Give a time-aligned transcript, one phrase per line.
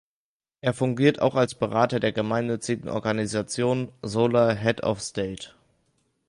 [0.61, 5.53] Er fungiert auch als Berater der gemeinnützigen Organisation "Solar Head of State".